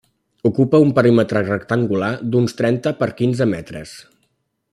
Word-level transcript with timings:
Ocupa 0.49 0.79
un 0.85 0.93
perímetre 0.99 1.43
rectangular 1.49 2.09
d'uns 2.33 2.59
trenta 2.63 2.95
per 3.03 3.11
quinze 3.21 3.49
metres. 3.53 3.95